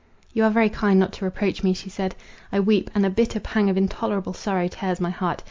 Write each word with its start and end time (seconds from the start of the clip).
"You 0.33 0.45
are 0.45 0.49
very 0.49 0.67
kind 0.69 0.99
not 0.99 1.13
to 1.13 1.25
reproach 1.25 1.61
me," 1.61 1.73
she 1.73 1.87
said: 1.91 2.15
"I 2.51 2.59
weep, 2.59 2.89
and 2.95 3.05
a 3.05 3.09
bitter 3.11 3.39
pang 3.39 3.69
of 3.69 3.77
intolerable 3.77 4.33
sorrow 4.33 4.67
tears 4.67 4.99
my 4.99 5.11
heart. 5.11 5.39